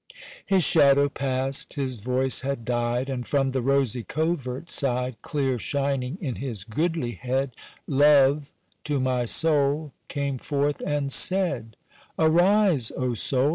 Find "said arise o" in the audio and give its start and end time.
11.11-13.13